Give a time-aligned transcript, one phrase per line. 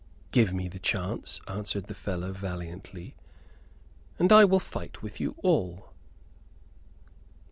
[0.31, 3.13] "Give me the chance," answered the fellow, valiantly,
[4.17, 5.93] "and I will fight with you all."